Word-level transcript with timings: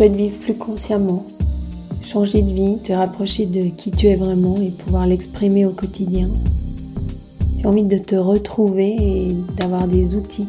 souhaites 0.00 0.16
vivre 0.16 0.38
plus 0.38 0.54
consciemment, 0.54 1.26
changer 2.02 2.40
de 2.40 2.50
vie, 2.50 2.78
te 2.82 2.90
rapprocher 2.90 3.44
de 3.44 3.64
qui 3.68 3.90
tu 3.90 4.06
es 4.06 4.16
vraiment 4.16 4.56
et 4.56 4.70
pouvoir 4.70 5.06
l'exprimer 5.06 5.66
au 5.66 5.72
quotidien. 5.72 6.30
Tu 7.58 7.66
as 7.66 7.68
envie 7.68 7.82
de 7.82 7.98
te 7.98 8.16
retrouver 8.16 8.96
et 8.98 9.36
d'avoir 9.58 9.86
des 9.86 10.14
outils 10.14 10.48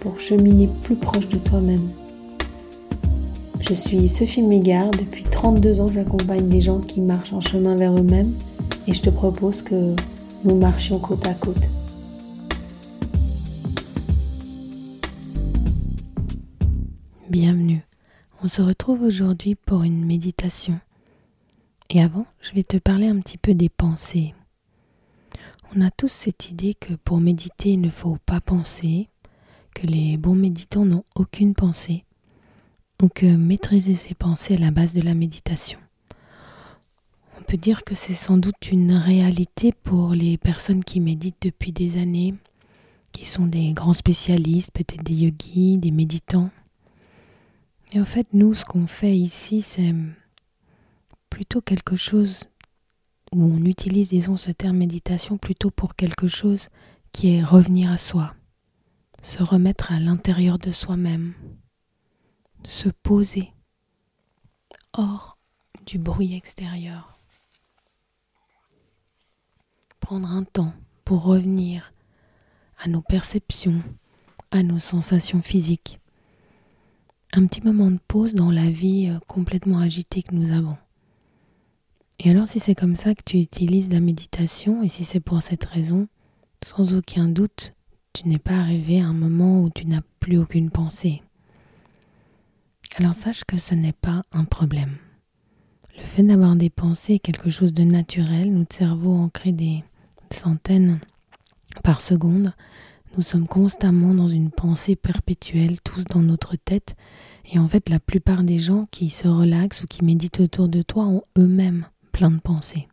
pour 0.00 0.20
cheminer 0.20 0.68
plus 0.82 0.96
proche 0.96 1.30
de 1.30 1.38
toi-même. 1.38 1.88
Je 3.66 3.72
suis 3.72 4.06
Sophie 4.06 4.42
Mégard, 4.42 4.90
depuis 4.90 5.24
32 5.24 5.80
ans 5.80 5.88
j'accompagne 5.90 6.50
des 6.50 6.60
gens 6.60 6.80
qui 6.80 7.00
marchent 7.00 7.32
en 7.32 7.40
chemin 7.40 7.76
vers 7.76 7.96
eux-mêmes 7.96 8.34
et 8.86 8.92
je 8.92 9.00
te 9.00 9.08
propose 9.08 9.62
que 9.62 9.96
nous 10.44 10.56
marchions 10.56 10.98
côte 10.98 11.26
à 11.26 11.32
côte. 11.32 11.56
Bienvenue. 17.30 17.89
On 18.42 18.48
se 18.48 18.62
retrouve 18.62 19.02
aujourd'hui 19.02 19.54
pour 19.54 19.82
une 19.82 20.06
méditation. 20.06 20.80
Et 21.90 22.00
avant, 22.00 22.24
je 22.40 22.52
vais 22.52 22.62
te 22.62 22.78
parler 22.78 23.06
un 23.06 23.20
petit 23.20 23.36
peu 23.36 23.52
des 23.52 23.68
pensées. 23.68 24.34
On 25.76 25.82
a 25.82 25.90
tous 25.90 26.10
cette 26.10 26.48
idée 26.48 26.72
que 26.72 26.94
pour 26.94 27.20
méditer, 27.20 27.72
il 27.72 27.82
ne 27.82 27.90
faut 27.90 28.16
pas 28.24 28.40
penser, 28.40 29.10
que 29.74 29.86
les 29.86 30.16
bons 30.16 30.34
méditants 30.34 30.86
n'ont 30.86 31.04
aucune 31.14 31.54
pensée, 31.54 32.06
ou 33.02 33.08
que 33.08 33.26
maîtriser 33.26 33.94
ses 33.94 34.14
pensées 34.14 34.54
est 34.54 34.58
la 34.58 34.70
base 34.70 34.94
de 34.94 35.02
la 35.02 35.14
méditation. 35.14 35.78
On 37.38 37.42
peut 37.42 37.58
dire 37.58 37.84
que 37.84 37.94
c'est 37.94 38.14
sans 38.14 38.38
doute 38.38 38.72
une 38.72 38.92
réalité 38.92 39.72
pour 39.84 40.14
les 40.14 40.38
personnes 40.38 40.82
qui 40.82 41.00
méditent 41.00 41.42
depuis 41.42 41.72
des 41.72 42.00
années, 42.00 42.34
qui 43.12 43.26
sont 43.26 43.46
des 43.46 43.74
grands 43.74 43.92
spécialistes, 43.92 44.70
peut-être 44.72 45.04
des 45.04 45.14
yogis, 45.14 45.76
des 45.76 45.90
méditants. 45.90 46.48
Et 47.92 48.00
en 48.00 48.04
fait, 48.04 48.28
nous, 48.32 48.54
ce 48.54 48.64
qu'on 48.64 48.86
fait 48.86 49.16
ici, 49.16 49.62
c'est 49.62 49.92
plutôt 51.28 51.60
quelque 51.60 51.96
chose 51.96 52.44
où 53.32 53.44
on 53.44 53.64
utilise, 53.64 54.10
disons, 54.10 54.36
ce 54.36 54.52
terme 54.52 54.76
méditation 54.76 55.38
plutôt 55.38 55.70
pour 55.70 55.96
quelque 55.96 56.28
chose 56.28 56.68
qui 57.12 57.34
est 57.34 57.42
revenir 57.42 57.90
à 57.90 57.98
soi, 57.98 58.34
se 59.22 59.42
remettre 59.42 59.90
à 59.90 59.98
l'intérieur 59.98 60.58
de 60.58 60.70
soi-même, 60.70 61.34
se 62.64 62.88
poser 62.88 63.50
hors 64.92 65.36
du 65.84 65.98
bruit 65.98 66.34
extérieur, 66.34 67.18
prendre 69.98 70.28
un 70.28 70.44
temps 70.44 70.74
pour 71.04 71.24
revenir 71.24 71.92
à 72.78 72.88
nos 72.88 73.02
perceptions, 73.02 73.82
à 74.52 74.62
nos 74.62 74.78
sensations 74.78 75.42
physiques 75.42 76.00
un 77.32 77.46
petit 77.46 77.62
moment 77.62 77.90
de 77.90 77.98
pause 78.08 78.34
dans 78.34 78.50
la 78.50 78.70
vie 78.70 79.08
euh, 79.10 79.18
complètement 79.26 79.78
agitée 79.78 80.22
que 80.22 80.34
nous 80.34 80.52
avons. 80.52 80.76
Et 82.18 82.30
alors 82.30 82.48
si 82.48 82.58
c'est 82.58 82.74
comme 82.74 82.96
ça 82.96 83.14
que 83.14 83.22
tu 83.24 83.38
utilises 83.38 83.90
la 83.92 84.00
méditation 84.00 84.82
et 84.82 84.88
si 84.88 85.04
c'est 85.04 85.20
pour 85.20 85.40
cette 85.40 85.64
raison, 85.64 86.08
sans 86.64 86.94
aucun 86.94 87.28
doute, 87.28 87.74
tu 88.12 88.28
n'es 88.28 88.38
pas 88.38 88.56
arrivé 88.56 89.00
à 89.00 89.06
un 89.06 89.14
moment 89.14 89.62
où 89.62 89.70
tu 89.70 89.86
n'as 89.86 90.02
plus 90.18 90.38
aucune 90.38 90.70
pensée. 90.70 91.22
Alors 92.96 93.14
sache 93.14 93.44
que 93.44 93.56
ce 93.56 93.74
n'est 93.74 93.92
pas 93.92 94.22
un 94.32 94.44
problème. 94.44 94.96
Le 95.96 96.02
fait 96.02 96.22
d'avoir 96.22 96.56
des 96.56 96.70
pensées 96.70 97.14
est 97.14 97.18
quelque 97.20 97.50
chose 97.50 97.72
de 97.72 97.84
naturel. 97.84 98.52
Notre 98.52 98.76
cerveau 98.76 99.14
en 99.14 99.28
crée 99.28 99.52
des 99.52 99.84
centaines 100.30 101.00
par 101.82 102.00
seconde. 102.00 102.52
Nous 103.16 103.22
sommes 103.22 103.48
constamment 103.48 104.14
dans 104.14 104.28
une 104.28 104.52
pensée 104.52 104.94
perpétuelle, 104.94 105.80
tous 105.80 106.04
dans 106.04 106.22
notre 106.22 106.54
tête. 106.54 106.94
Et 107.52 107.58
en 107.58 107.68
fait, 107.68 107.88
la 107.88 107.98
plupart 107.98 108.44
des 108.44 108.60
gens 108.60 108.86
qui 108.92 109.10
se 109.10 109.26
relaxent 109.26 109.82
ou 109.82 109.86
qui 109.86 110.04
méditent 110.04 110.38
autour 110.38 110.68
de 110.68 110.82
toi 110.82 111.06
ont 111.06 111.24
eux-mêmes 111.36 111.86
plein 112.12 112.30
de 112.30 112.38
pensées. 112.38 112.86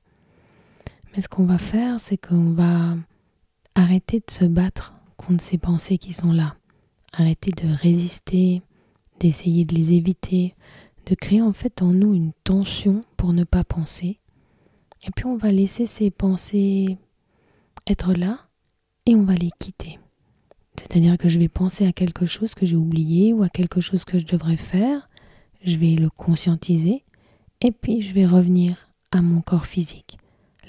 Mais 1.13 1.21
ce 1.21 1.29
qu'on 1.29 1.45
va 1.45 1.59
faire, 1.59 1.99
c'est 1.99 2.17
qu'on 2.17 2.51
va 2.51 2.95
arrêter 3.75 4.19
de 4.19 4.31
se 4.31 4.45
battre 4.45 4.93
contre 5.17 5.43
ces 5.43 5.59
pensées 5.59 5.99
qui 5.99 6.13
sont 6.13 6.31
là. 6.31 6.55
Arrêter 7.13 7.51
de 7.51 7.67
résister, 7.67 8.63
d'essayer 9.19 9.65
de 9.65 9.75
les 9.75 9.93
éviter, 9.93 10.55
de 11.05 11.13
créer 11.13 11.43
en 11.43 11.53
fait 11.53 11.83
en 11.83 11.93
nous 11.93 12.15
une 12.15 12.33
tension 12.43 13.01
pour 13.17 13.33
ne 13.33 13.43
pas 13.43 13.63
penser. 13.63 14.19
Et 15.05 15.11
puis 15.15 15.25
on 15.25 15.37
va 15.37 15.51
laisser 15.51 15.85
ces 15.85 16.09
pensées 16.09 16.97
être 17.85 18.13
là 18.13 18.47
et 19.05 19.15
on 19.15 19.23
va 19.23 19.35
les 19.35 19.51
quitter. 19.59 19.99
C'est-à-dire 20.87 21.17
que 21.17 21.27
je 21.27 21.39
vais 21.39 21.49
penser 21.49 21.85
à 21.85 21.91
quelque 21.91 22.25
chose 22.25 22.53
que 22.53 22.65
j'ai 22.65 22.77
oublié 22.77 23.33
ou 23.33 23.43
à 23.43 23.49
quelque 23.49 23.81
chose 23.81 24.05
que 24.05 24.19
je 24.19 24.25
devrais 24.25 24.57
faire, 24.57 25.09
je 25.63 25.75
vais 25.77 25.95
le 25.95 26.09
conscientiser 26.09 27.03
et 27.61 27.71
puis 27.71 28.01
je 28.01 28.13
vais 28.13 28.25
revenir 28.25 28.87
à 29.11 29.21
mon 29.21 29.41
corps 29.41 29.65
physique. 29.65 30.17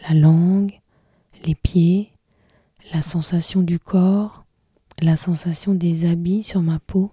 La 0.08 0.14
langue, 0.14 0.80
les 1.44 1.54
pieds, 1.54 2.12
la 2.92 3.02
sensation 3.02 3.62
du 3.62 3.78
corps, 3.78 4.44
la 5.00 5.16
sensation 5.16 5.74
des 5.74 6.08
habits 6.08 6.42
sur 6.42 6.62
ma 6.62 6.80
peau. 6.80 7.12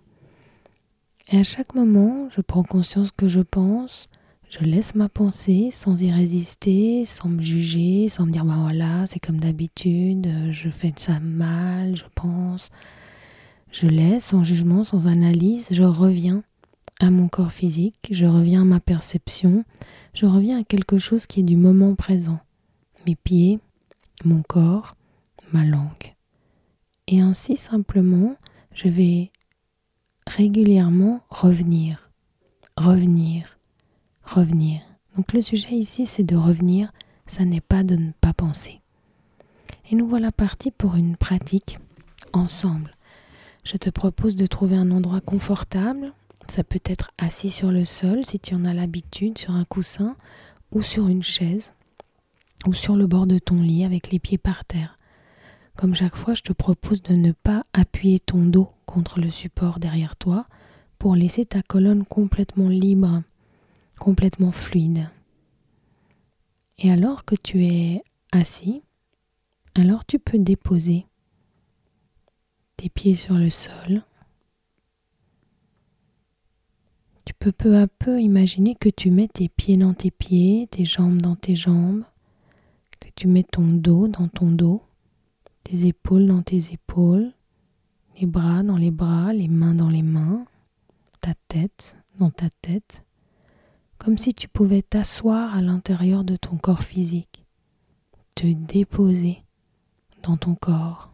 Et 1.31 1.37
à 1.37 1.43
chaque 1.43 1.75
moment, 1.75 2.29
je 2.31 2.41
prends 2.41 2.63
conscience 2.63 3.11
que 3.11 3.27
je 3.27 3.41
pense, 3.41 4.09
je 4.57 4.63
laisse 4.63 4.95
ma 4.95 5.09
pensée 5.09 5.69
sans 5.71 6.01
y 6.01 6.11
résister, 6.11 7.03
sans 7.03 7.27
me 7.27 7.41
juger, 7.41 8.07
sans 8.07 8.25
me 8.25 8.31
dire 8.31 8.45
bah 8.45 8.55
voilà, 8.57 9.05
c'est 9.05 9.19
comme 9.19 9.39
d'habitude, 9.39 10.29
je 10.51 10.69
fais 10.69 10.93
ça 10.95 11.19
mal, 11.19 11.97
je 11.97 12.05
pense. 12.13 12.69
Je 13.69 13.87
laisse 13.87 14.23
sans 14.23 14.45
jugement, 14.45 14.85
sans 14.85 15.07
analyse, 15.07 15.67
je 15.71 15.83
reviens 15.83 16.41
à 17.01 17.09
mon 17.09 17.27
corps 17.27 17.51
physique, 17.51 18.07
je 18.11 18.25
reviens 18.25 18.61
à 18.61 18.65
ma 18.65 18.79
perception, 18.79 19.65
je 20.13 20.25
reviens 20.25 20.61
à 20.61 20.63
quelque 20.63 20.97
chose 20.97 21.27
qui 21.27 21.41
est 21.41 21.43
du 21.43 21.57
moment 21.57 21.93
présent. 21.93 22.39
Mes 23.05 23.15
pieds, 23.15 23.59
mon 24.23 24.41
corps, 24.41 24.95
ma 25.51 25.65
langue. 25.65 26.15
Et 27.07 27.19
ainsi 27.19 27.57
simplement, 27.57 28.37
je 28.73 28.87
vais 28.87 29.31
régulièrement 30.27 31.19
revenir, 31.29 32.09
revenir, 32.77 33.54
revenir. 34.25 34.81
Donc 35.15 35.33
le 35.33 35.41
sujet 35.41 35.75
ici, 35.75 36.05
c'est 36.05 36.23
de 36.23 36.35
revenir, 36.35 36.91
ça 37.27 37.45
n'est 37.45 37.61
pas 37.61 37.83
de 37.83 37.95
ne 37.95 38.11
pas 38.21 38.33
penser. 38.33 38.81
Et 39.89 39.95
nous 39.95 40.07
voilà 40.07 40.31
partis 40.31 40.71
pour 40.71 40.95
une 40.95 41.15
pratique 41.15 41.79
ensemble. 42.33 42.95
Je 43.63 43.77
te 43.77 43.89
propose 43.89 44.35
de 44.35 44.45
trouver 44.45 44.75
un 44.75 44.91
endroit 44.91 45.21
confortable. 45.21 46.13
Ça 46.47 46.63
peut 46.63 46.81
être 46.85 47.11
assis 47.17 47.49
sur 47.49 47.71
le 47.71 47.85
sol 47.85 48.25
si 48.25 48.39
tu 48.39 48.53
en 48.53 48.65
as 48.65 48.73
l'habitude, 48.73 49.37
sur 49.37 49.55
un 49.55 49.65
coussin 49.65 50.15
ou 50.71 50.81
sur 50.81 51.07
une 51.07 51.23
chaise 51.23 51.73
ou 52.67 52.73
sur 52.73 52.95
le 52.95 53.07
bord 53.07 53.27
de 53.27 53.39
ton 53.39 53.61
lit 53.61 53.85
avec 53.85 54.11
les 54.11 54.19
pieds 54.19 54.37
par 54.37 54.65
terre. 54.65 54.97
Comme 55.75 55.95
chaque 55.95 56.15
fois, 56.15 56.33
je 56.33 56.41
te 56.41 56.53
propose 56.53 57.01
de 57.01 57.15
ne 57.15 57.31
pas 57.31 57.65
appuyer 57.73 58.19
ton 58.19 58.43
dos 58.43 58.71
contre 58.85 59.19
le 59.19 59.29
support 59.29 59.79
derrière 59.79 60.15
toi 60.15 60.45
pour 60.99 61.15
laisser 61.15 61.45
ta 61.45 61.61
colonne 61.61 62.05
complètement 62.05 62.69
libre 62.69 63.23
complètement 63.95 64.51
fluide. 64.51 65.09
Et 66.77 66.91
alors 66.91 67.25
que 67.25 67.35
tu 67.35 67.65
es 67.65 68.03
assis, 68.31 68.83
alors 69.75 70.05
tu 70.05 70.19
peux 70.19 70.39
déposer 70.39 71.05
tes 72.77 72.89
pieds 72.89 73.15
sur 73.15 73.35
le 73.35 73.49
sol. 73.49 74.03
Tu 77.25 77.33
peux 77.33 77.51
peu 77.51 77.77
à 77.77 77.87
peu 77.87 78.21
imaginer 78.21 78.75
que 78.75 78.89
tu 78.89 79.09
mets 79.09 79.27
tes 79.27 79.49
pieds 79.49 79.77
dans 79.77 79.93
tes 79.93 80.11
pieds, 80.11 80.67
tes 80.69 80.85
jambes 80.85 81.21
dans 81.21 81.35
tes 81.35 81.55
jambes, 81.55 82.03
que 82.99 83.09
tu 83.15 83.27
mets 83.27 83.43
ton 83.43 83.65
dos 83.65 84.07
dans 84.07 84.27
ton 84.27 84.51
dos, 84.51 84.83
tes 85.63 85.87
épaules 85.87 86.27
dans 86.27 86.43
tes 86.43 86.73
épaules, 86.73 87.31
les 88.19 88.27
bras 88.27 88.63
dans 88.63 88.77
les 88.77 88.91
bras, 88.91 89.33
les 89.33 89.47
mains 89.47 89.75
dans 89.75 89.89
les 89.89 90.03
mains, 90.03 90.45
ta 91.21 91.33
tête 91.47 91.95
dans 92.19 92.29
ta 92.29 92.49
tête 92.61 93.04
comme 94.05 94.19
si 94.19 94.35
tu 94.35 94.47
pouvais 94.47 94.83
t'asseoir 94.83 95.55
à 95.55 95.63
l'intérieur 95.63 96.23
de 96.23 96.35
ton 96.35 96.57
corps 96.57 96.83
physique, 96.83 97.43
te 98.35 98.45
déposer 98.45 99.43
dans 100.21 100.37
ton 100.37 100.53
corps. 100.53 101.11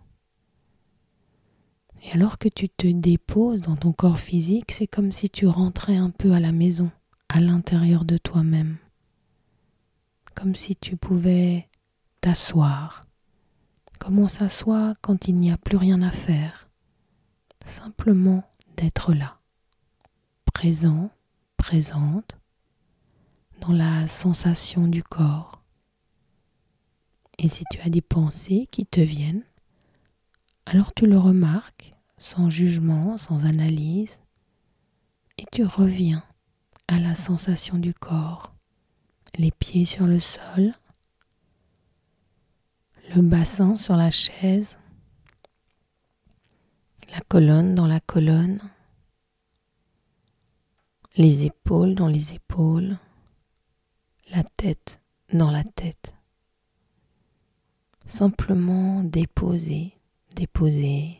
Et 2.03 2.11
alors 2.11 2.38
que 2.38 2.49
tu 2.49 2.67
te 2.67 2.88
déposes 2.88 3.61
dans 3.61 3.77
ton 3.77 3.93
corps 3.93 4.19
physique, 4.19 4.73
c'est 4.73 4.88
comme 4.88 5.13
si 5.13 5.29
tu 5.29 5.47
rentrais 5.47 5.95
un 5.95 6.09
peu 6.09 6.33
à 6.33 6.41
la 6.41 6.51
maison, 6.51 6.91
à 7.29 7.39
l'intérieur 7.39 8.03
de 8.03 8.17
toi-même, 8.17 8.75
comme 10.35 10.53
si 10.53 10.75
tu 10.75 10.97
pouvais 10.97 11.69
t'asseoir, 12.19 13.07
comme 13.99 14.19
on 14.19 14.27
s'assoit 14.27 14.95
quand 14.99 15.29
il 15.29 15.38
n'y 15.38 15.49
a 15.49 15.57
plus 15.57 15.77
rien 15.77 16.01
à 16.01 16.11
faire, 16.11 16.67
simplement 17.63 18.43
d'être 18.75 19.13
là, 19.13 19.39
présent, 20.51 21.09
présente, 21.55 22.35
dans 23.61 23.73
la 23.73 24.07
sensation 24.07 24.87
du 24.87 25.03
corps. 25.03 25.61
Et 27.37 27.47
si 27.47 27.63
tu 27.71 27.79
as 27.81 27.89
des 27.89 28.01
pensées 28.01 28.67
qui 28.71 28.85
te 28.85 28.99
viennent, 28.99 29.45
alors 30.65 30.93
tu 30.93 31.05
le 31.05 31.17
remarques 31.17 31.93
sans 32.17 32.49
jugement, 32.49 33.17
sans 33.17 33.45
analyse, 33.45 34.21
et 35.37 35.45
tu 35.51 35.63
reviens 35.63 36.23
à 36.87 36.99
la 36.99 37.15
sensation 37.15 37.77
du 37.77 37.93
corps, 37.93 38.53
les 39.37 39.51
pieds 39.51 39.85
sur 39.85 40.07
le 40.07 40.19
sol, 40.19 40.73
le 43.15 43.21
bassin 43.21 43.75
sur 43.75 43.95
la 43.95 44.11
chaise, 44.11 44.77
la 47.11 47.19
colonne 47.27 47.75
dans 47.75 47.87
la 47.87 47.99
colonne, 47.99 48.61
les 51.15 51.45
épaules 51.45 51.95
dans 51.95 52.07
les 52.07 52.33
épaules, 52.33 52.97
la 54.31 54.43
tête 54.43 55.01
dans 55.33 55.51
la 55.51 55.63
tête. 55.63 56.13
Simplement 58.05 59.03
déposer, 59.03 59.93
déposer, 60.35 61.19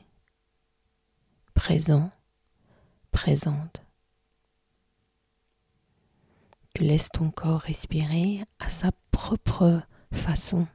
présent, 1.54 2.10
présente. 3.12 3.82
Tu 6.74 6.84
laisses 6.84 7.10
ton 7.10 7.32
corps 7.32 7.60
respirer 7.60 8.44
à 8.60 8.70
sa 8.70 8.92
propre 9.12 9.82
façon, 10.14 10.68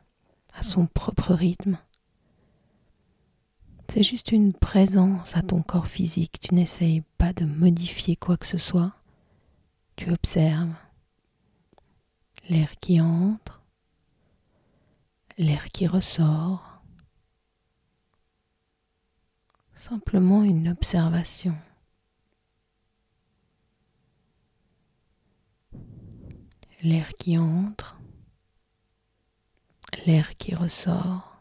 à 0.52 0.62
son 0.62 0.86
propre 0.86 1.32
rythme. 1.32 1.78
C'est 3.88 4.02
juste 4.02 4.30
une 4.30 4.52
présence 4.52 5.36
à 5.36 5.42
ton 5.42 5.62
corps 5.62 5.86
physique. 5.86 6.38
Tu 6.40 6.54
n'essayes 6.54 7.02
pas 7.18 7.32
de 7.32 7.46
modifier 7.46 8.16
quoi 8.16 8.36
que 8.36 8.46
ce 8.46 8.58
soit. 8.58 8.92
Tu 9.96 10.10
observes 10.10 10.74
l'air 12.48 12.78
qui 12.80 13.00
entre, 13.00 13.62
l'air 15.36 15.66
qui 15.70 15.86
ressort. 15.86 16.82
Simplement 19.74 20.42
une 20.42 20.68
observation. 20.68 21.56
L'air 26.82 27.08
qui 27.16 27.36
entre, 27.38 27.98
l'air 30.06 30.36
qui 30.36 30.54
ressort. 30.54 31.36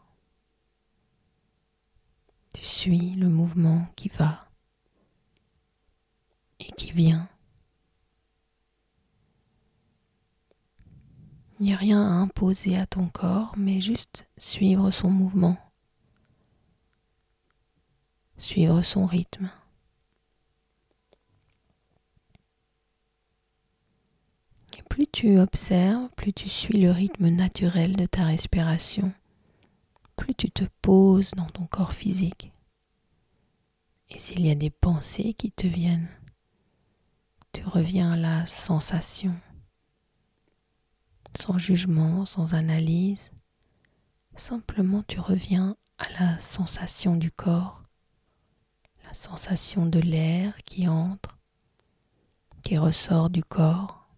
Tu 2.54 2.64
suis 2.64 3.10
le 3.14 3.28
mouvement 3.28 3.86
qui 3.96 4.08
va 4.08 4.48
et 6.58 6.72
qui 6.72 6.90
vient. 6.90 7.28
Il 11.58 11.66
n'y 11.66 11.72
a 11.72 11.76
rien 11.76 12.02
à 12.02 12.10
imposer 12.10 12.76
à 12.76 12.86
ton 12.86 13.08
corps, 13.08 13.54
mais 13.56 13.80
juste 13.80 14.26
suivre 14.36 14.90
son 14.90 15.10
mouvement, 15.10 15.56
suivre 18.36 18.82
son 18.82 19.06
rythme. 19.06 19.50
Et 24.78 24.82
plus 24.82 25.06
tu 25.06 25.38
observes, 25.38 26.08
plus 26.16 26.32
tu 26.32 26.48
suis 26.48 26.78
le 26.78 26.90
rythme 26.90 27.28
naturel 27.28 27.96
de 27.96 28.06
ta 28.06 28.24
respiration 28.24 29.12
plus 30.16 30.34
tu 30.34 30.50
te 30.50 30.64
poses 30.82 31.30
dans 31.32 31.46
ton 31.46 31.66
corps 31.66 31.92
physique. 31.92 32.52
Et 34.08 34.18
s'il 34.18 34.44
y 34.44 34.50
a 34.50 34.54
des 34.54 34.70
pensées 34.70 35.34
qui 35.34 35.52
te 35.52 35.66
viennent, 35.66 36.08
tu 37.52 37.62
reviens 37.64 38.12
à 38.12 38.16
la 38.16 38.46
sensation, 38.46 39.34
sans 41.36 41.58
jugement, 41.58 42.24
sans 42.24 42.54
analyse. 42.54 43.30
Simplement 44.36 45.02
tu 45.02 45.20
reviens 45.20 45.76
à 45.98 46.08
la 46.20 46.38
sensation 46.38 47.16
du 47.16 47.30
corps, 47.30 47.82
la 49.04 49.14
sensation 49.14 49.86
de 49.86 50.00
l'air 50.00 50.56
qui 50.64 50.88
entre, 50.88 51.38
qui 52.62 52.76
ressort 52.76 53.30
du 53.30 53.42
corps, 53.42 54.08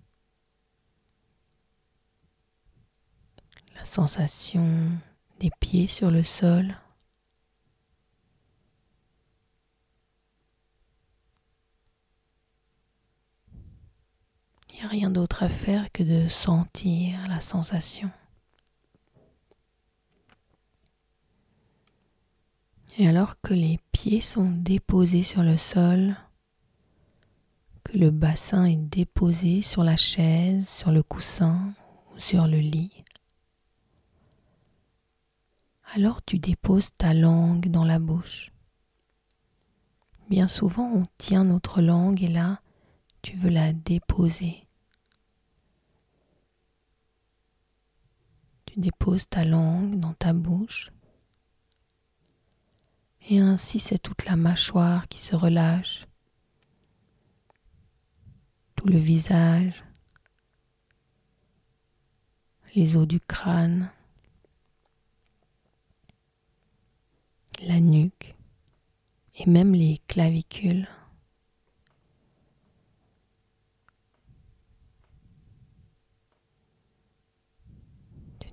la 3.77 3.85
sensation 3.85 4.91
des 5.39 5.51
pieds 5.61 5.87
sur 5.87 6.11
le 6.11 6.25
sol. 6.25 6.77
Il 14.68 14.68
n'y 14.79 14.85
a 14.85 14.89
rien 14.89 15.11
d'autre 15.11 15.43
à 15.43 15.49
faire 15.49 15.91
que 15.93 16.03
de 16.03 16.29
sentir 16.29 17.19
la 17.29 17.41
sensation. 17.41 18.11
Et 22.97 23.09
alors 23.09 23.41
que 23.41 23.55
les 23.55 23.79
pieds 23.93 24.21
sont 24.21 24.51
déposés 24.51 25.23
sur 25.23 25.43
le 25.43 25.57
sol, 25.57 26.17
que 27.85 27.97
le 27.97 28.11
bassin 28.11 28.67
est 28.67 28.77
déposé 28.77 29.63
sur 29.63 29.85
la 29.85 29.97
chaise, 29.97 30.69
sur 30.69 30.91
le 30.91 31.03
coussin 31.03 31.73
ou 32.13 32.19
sur 32.19 32.47
le 32.47 32.59
lit, 32.59 33.05
alors 35.95 36.23
tu 36.23 36.39
déposes 36.39 36.91
ta 36.97 37.15
langue 37.15 37.69
dans 37.69 37.85
la 37.85 37.99
bouche. 37.99 38.53
Bien 40.29 40.47
souvent, 40.47 40.91
on 40.93 41.07
tient 41.17 41.45
notre 41.45 41.81
langue 41.81 42.23
et 42.23 42.29
là, 42.29 42.61
tu 43.23 43.37
veux 43.37 43.51
la 43.51 43.73
déposer. 43.73 44.68
Tu 48.79 48.83
déposes 48.83 49.29
ta 49.29 49.45
langue 49.45 49.99
dans 49.99 50.13
ta 50.13 50.33
bouche. 50.33 50.93
Et 53.29 53.41
ainsi, 53.41 53.81
c'est 53.81 53.99
toute 53.99 54.25
la 54.25 54.37
mâchoire 54.37 55.09
qui 55.09 55.21
se 55.21 55.35
relâche, 55.35 56.07
tout 58.77 58.87
le 58.87 58.99
visage, 58.99 59.83
les 62.77 62.95
os 62.95 63.09
du 63.09 63.19
crâne, 63.19 63.91
la 67.61 67.81
nuque 67.81 68.37
et 69.35 69.51
même 69.51 69.75
les 69.75 69.99
clavicules. 70.07 70.87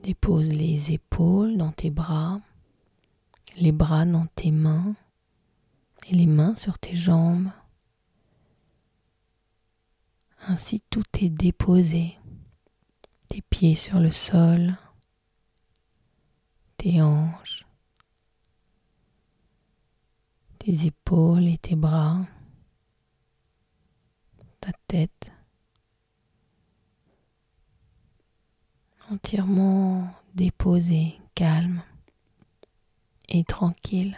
Tu 0.05 0.11
déposes 0.11 0.49
les 0.49 0.91
épaules 0.91 1.57
dans 1.57 1.71
tes 1.71 1.89
bras, 1.89 2.39
les 3.57 3.71
bras 3.71 4.05
dans 4.05 4.27
tes 4.35 4.51
mains 4.51 4.95
et 6.07 6.13
les 6.13 6.27
mains 6.27 6.53
sur 6.53 6.77
tes 6.77 6.95
jambes. 6.95 7.49
Ainsi 10.41 10.79
tout 10.91 11.05
est 11.19 11.29
déposé, 11.29 12.19
tes 13.29 13.41
pieds 13.41 13.73
sur 13.73 13.99
le 13.99 14.11
sol, 14.11 14.77
tes 16.77 17.01
hanches, 17.01 17.65
tes 20.59 20.85
épaules 20.85 21.47
et 21.47 21.57
tes 21.57 21.75
bras, 21.75 22.27
ta 24.61 24.71
tête, 24.87 25.31
entièrement 29.11 30.07
déposée, 30.33 31.19
calme 31.35 31.81
et 33.29 33.43
tranquille. 33.43 34.17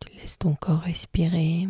Tu 0.00 0.12
laisses 0.14 0.38
ton 0.38 0.54
corps 0.54 0.80
respirer. 0.80 1.68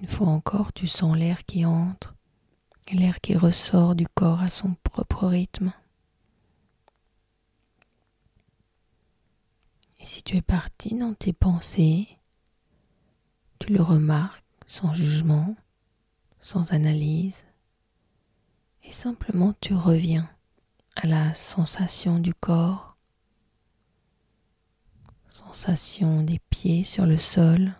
Une 0.00 0.08
fois 0.08 0.28
encore, 0.28 0.72
tu 0.72 0.86
sens 0.86 1.16
l'air 1.16 1.44
qui 1.44 1.64
entre 1.66 2.14
l'air 2.92 3.20
qui 3.20 3.36
ressort 3.36 3.94
du 3.94 4.06
corps 4.08 4.40
à 4.40 4.50
son 4.50 4.74
propre 4.82 5.26
rythme. 5.26 5.72
Et 10.00 10.06
si 10.06 10.22
tu 10.22 10.36
es 10.36 10.42
parti 10.42 10.94
dans 10.96 11.14
tes 11.14 11.32
pensées, 11.32 12.08
tu 13.58 13.72
le 13.72 13.82
remarques 13.82 14.44
sans 14.66 14.94
jugement, 14.94 15.54
sans 16.40 16.72
analyse, 16.72 17.44
et 18.82 18.92
simplement 18.92 19.54
tu 19.60 19.74
reviens 19.74 20.30
à 20.96 21.06
la 21.06 21.34
sensation 21.34 22.18
du 22.18 22.32
corps, 22.32 22.96
sensation 25.28 26.22
des 26.22 26.38
pieds 26.50 26.82
sur 26.84 27.06
le 27.06 27.18
sol, 27.18 27.74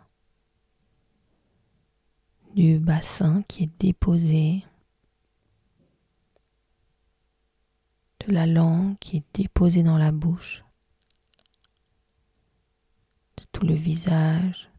du 2.55 2.79
bassin 2.79 3.43
qui 3.49 3.65
est 3.65 3.81
déposé. 3.81 4.65
De 8.27 8.33
la 8.33 8.47
langue 8.47 8.99
qui 8.99 9.19
est 9.19 9.25
déposée 9.35 9.83
dans 9.83 9.97
la 9.97 10.13
bouche, 10.13 10.63
tout 13.53 13.65
le 13.65 13.75
visage, 13.75 14.71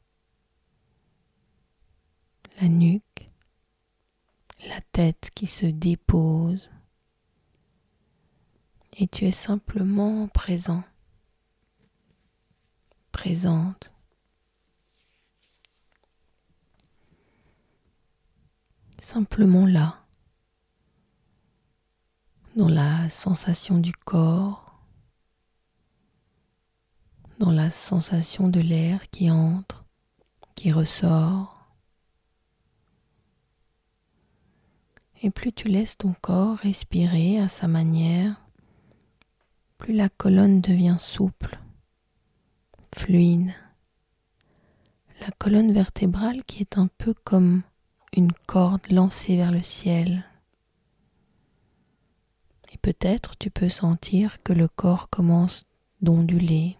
la 2.62 2.68
nuque, 2.68 3.30
la 4.68 4.82
tête 4.92 5.32
qui 5.34 5.48
se 5.48 5.66
dépose, 5.66 6.70
et 8.98 9.08
tu 9.08 9.26
es 9.26 9.32
simplement 9.32 10.28
présent, 10.28 10.84
présente. 13.12 13.92
Simplement 19.00 19.66
là, 19.66 20.06
dans 22.56 22.70
la 22.70 23.10
sensation 23.10 23.80
du 23.80 23.94
corps, 23.94 24.61
dans 27.42 27.52
la 27.52 27.72
sensation 27.72 28.50
de 28.50 28.60
l'air 28.60 29.10
qui 29.10 29.32
entre, 29.32 29.84
qui 30.54 30.72
ressort. 30.72 31.66
Et 35.24 35.32
plus 35.32 35.52
tu 35.52 35.68
laisses 35.68 35.98
ton 35.98 36.14
corps 36.22 36.58
respirer 36.58 37.40
à 37.40 37.48
sa 37.48 37.68
manière, 37.68 38.40
plus 39.80 39.94
la 39.94 40.08
colonne 40.08 40.62
devient 40.62 40.98
souple, 41.00 41.60
fluide. 42.94 43.52
La 45.20 45.32
colonne 45.32 45.74
vertébrale 45.74 46.44
qui 46.44 46.62
est 46.62 46.78
un 46.78 46.90
peu 47.00 47.16
comme 47.24 47.64
une 48.14 48.34
corde 48.46 48.92
lancée 48.92 49.36
vers 49.36 49.52
le 49.52 49.64
ciel. 49.64 50.26
Et 52.72 52.78
peut-être 52.78 53.36
tu 53.40 53.50
peux 53.50 53.70
sentir 53.70 54.44
que 54.44 54.54
le 54.54 54.68
corps 54.68 55.10
commence 55.10 55.66
d'onduler, 56.02 56.78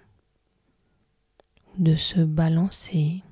de 1.78 1.96
se 1.96 2.20
balancer, 2.22 3.24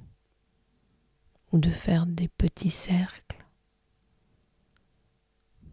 ou 1.52 1.58
de 1.58 1.72
faire 1.72 2.06
des 2.06 2.28
petits 2.28 2.70
cercles. 2.70 3.44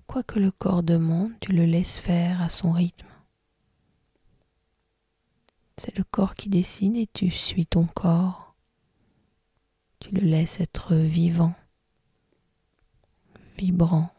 Quoi 0.07 0.23
que 0.23 0.39
le 0.39 0.51
corps 0.51 0.83
demande, 0.83 1.33
tu 1.41 1.53
le 1.53 1.65
laisses 1.65 1.99
faire 1.99 2.41
à 2.41 2.49
son 2.49 2.73
rythme. 2.73 3.09
C'est 5.77 5.97
le 5.99 6.05
corps 6.05 6.35
qui 6.35 6.49
décide 6.49 6.97
et 6.97 7.07
tu 7.07 7.31
suis 7.31 7.67
ton 7.67 7.87
corps. 7.87 8.55
Tu 9.99 10.11
le 10.15 10.23
laisses 10.23 10.61
être 10.61 10.95
vivant, 10.95 11.55
vibrant. 13.59 14.11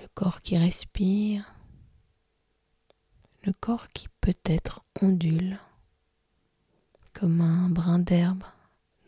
Le 0.00 0.08
corps 0.14 0.40
qui 0.40 0.56
respire, 0.56 1.54
le 3.44 3.52
corps 3.52 3.88
qui 3.88 4.08
peut-être 4.20 4.84
ondule 5.00 5.58
comme 7.12 7.40
un 7.40 7.68
brin 7.68 7.98
d'herbe 7.98 8.44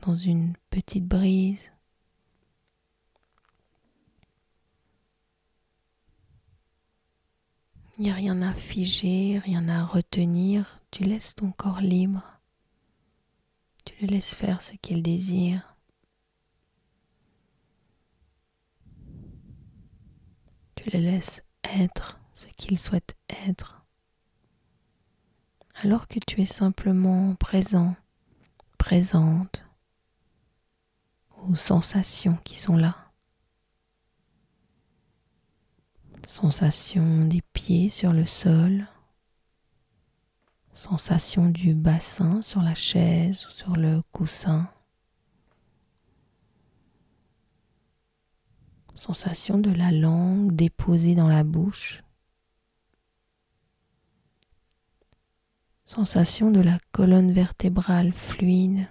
dans 0.02 0.16
une 0.16 0.54
petite 0.70 1.06
brise. 1.06 1.70
Il 7.98 8.04
n'y 8.04 8.10
a 8.10 8.14
rien 8.14 8.40
à 8.40 8.54
figer, 8.54 9.38
rien 9.38 9.68
à 9.68 9.84
retenir. 9.84 10.80
Tu 10.90 11.04
laisses 11.04 11.34
ton 11.34 11.52
corps 11.52 11.82
libre. 11.82 12.40
Tu 13.84 13.94
le 14.00 14.08
laisses 14.08 14.34
faire 14.34 14.62
ce 14.62 14.72
qu'il 14.72 15.02
désire. 15.02 15.76
Tu 20.76 20.88
le 20.90 20.98
laisses 21.00 21.44
être 21.62 22.18
ce 22.34 22.46
qu'il 22.56 22.78
souhaite 22.78 23.16
être. 23.28 23.79
Alors 25.82 26.08
que 26.08 26.18
tu 26.18 26.42
es 26.42 26.46
simplement 26.46 27.34
présent, 27.36 27.96
présente 28.76 29.64
aux 31.48 31.54
sensations 31.54 32.36
qui 32.44 32.58
sont 32.58 32.76
là. 32.76 32.94
Sensation 36.28 37.24
des 37.24 37.40
pieds 37.54 37.88
sur 37.88 38.12
le 38.12 38.26
sol. 38.26 38.88
Sensation 40.74 41.48
du 41.48 41.72
bassin 41.72 42.42
sur 42.42 42.60
la 42.60 42.74
chaise 42.74 43.46
ou 43.46 43.50
sur 43.50 43.74
le 43.74 44.02
coussin. 44.12 44.70
Sensation 48.94 49.56
de 49.56 49.70
la 49.70 49.92
langue 49.92 50.54
déposée 50.54 51.14
dans 51.14 51.28
la 51.28 51.42
bouche. 51.42 52.02
Sensation 55.92 56.52
de 56.52 56.60
la 56.60 56.78
colonne 56.92 57.32
vertébrale 57.32 58.12
fluide. 58.12 58.86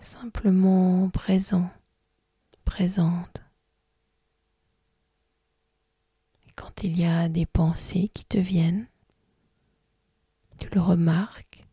simplement 0.00 1.10
présent, 1.10 1.68
présente. 2.64 3.42
Quand 6.56 6.82
il 6.82 6.98
y 6.98 7.04
a 7.04 7.28
des 7.28 7.44
pensées 7.44 8.10
qui 8.14 8.24
te 8.24 8.38
viennent, 8.38 8.88
tu 10.58 10.70
le 10.70 10.80
remarques, 10.80 11.66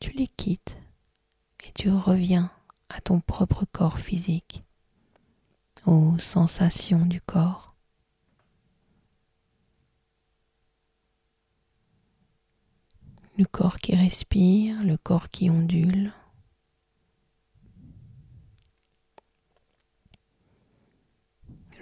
tu 0.00 0.10
les 0.10 0.26
quittes 0.26 0.76
et 1.62 1.70
tu 1.72 1.88
reviens 1.88 2.50
à 2.88 3.00
ton 3.00 3.20
propre 3.20 3.64
corps 3.64 4.00
physique, 4.00 4.64
aux 5.86 6.18
sensations 6.18 7.04
du 7.06 7.20
corps. 7.20 7.74
Le 13.38 13.44
corps 13.44 13.76
qui 13.76 13.96
respire, 13.96 14.82
le 14.84 14.96
corps 14.96 15.30
qui 15.30 15.50
ondule. 15.50 16.12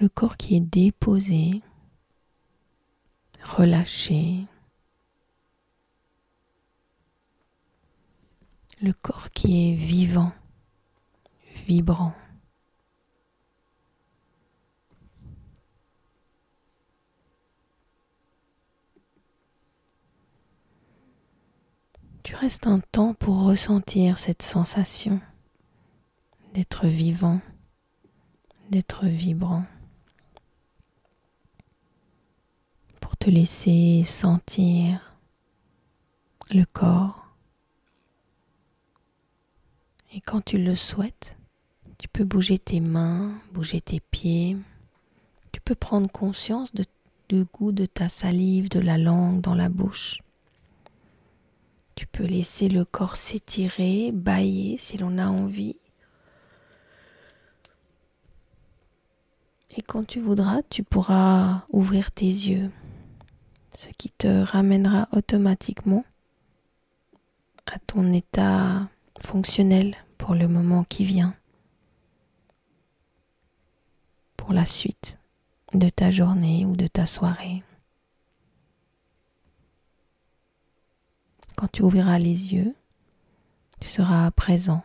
le 0.00 0.08
corps 0.08 0.38
qui 0.38 0.56
est 0.56 0.60
déposé, 0.60 1.60
relâché, 3.44 4.46
le 8.80 8.94
corps 8.94 9.30
qui 9.30 9.72
est 9.72 9.74
vivant, 9.74 10.32
vibrant. 11.66 12.14
Tu 22.30 22.36
restes 22.36 22.68
un 22.68 22.78
temps 22.78 23.12
pour 23.12 23.42
ressentir 23.42 24.16
cette 24.16 24.42
sensation 24.42 25.20
d'être 26.54 26.86
vivant, 26.86 27.40
d'être 28.70 29.04
vibrant. 29.06 29.64
te 33.18 33.28
laisser 33.28 34.02
sentir 34.04 35.14
le 36.50 36.64
corps. 36.64 37.26
Et 40.14 40.20
quand 40.22 40.40
tu 40.40 40.56
le 40.56 40.74
souhaites, 40.74 41.36
tu 41.98 42.08
peux 42.08 42.24
bouger 42.24 42.58
tes 42.58 42.80
mains, 42.80 43.38
bouger 43.52 43.80
tes 43.80 43.98
pieds. 44.00 44.56
Tu 45.52 45.60
peux 45.60 45.74
prendre 45.74 46.10
conscience 46.10 46.72
du 47.28 47.44
goût 47.52 47.72
de 47.72 47.84
ta 47.84 48.08
salive, 48.08 48.70
de 48.70 48.80
la 48.80 48.96
langue 48.96 49.42
dans 49.42 49.56
la 49.56 49.68
bouche. 49.68 50.22
Tu 52.00 52.06
peux 52.06 52.24
laisser 52.24 52.70
le 52.70 52.86
corps 52.86 53.16
s'étirer, 53.16 54.10
bailler 54.10 54.78
si 54.78 54.96
l'on 54.96 55.18
a 55.18 55.26
envie. 55.26 55.76
Et 59.76 59.82
quand 59.82 60.06
tu 60.06 60.18
voudras, 60.18 60.62
tu 60.70 60.82
pourras 60.82 61.66
ouvrir 61.68 62.10
tes 62.10 62.24
yeux 62.24 62.70
ce 63.76 63.90
qui 63.98 64.08
te 64.08 64.42
ramènera 64.44 65.08
automatiquement 65.12 66.06
à 67.66 67.78
ton 67.80 68.14
état 68.14 68.88
fonctionnel 69.20 69.94
pour 70.16 70.34
le 70.34 70.48
moment 70.48 70.84
qui 70.84 71.04
vient, 71.04 71.34
pour 74.38 74.54
la 74.54 74.64
suite 74.64 75.18
de 75.74 75.90
ta 75.90 76.10
journée 76.10 76.64
ou 76.64 76.76
de 76.76 76.86
ta 76.86 77.04
soirée. 77.04 77.62
Quand 81.60 81.68
tu 81.70 81.82
ouvriras 81.82 82.18
les 82.18 82.54
yeux, 82.54 82.74
tu 83.82 83.88
seras 83.88 84.30
présent, 84.30 84.82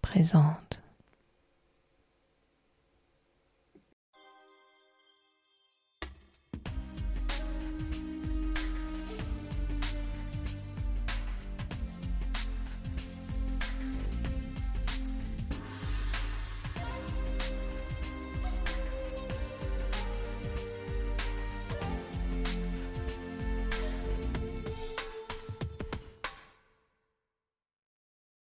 présente. 0.00 0.80